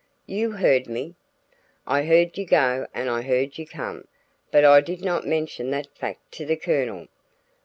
"You 0.25 0.53
heard 0.53 0.87
me?" 0.87 1.13
"I 1.85 2.05
heard 2.05 2.35
you 2.35 2.43
go 2.43 2.87
and 2.91 3.07
I 3.07 3.21
heard 3.21 3.59
you 3.59 3.67
come; 3.67 4.07
but 4.49 4.65
I 4.65 4.81
did 4.81 5.05
not 5.05 5.27
mention 5.27 5.69
that 5.69 5.95
fact 5.95 6.31
to 6.31 6.45
the 6.47 6.57
Colonel." 6.57 7.07